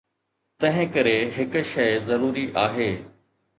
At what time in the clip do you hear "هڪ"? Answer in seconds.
1.37-1.63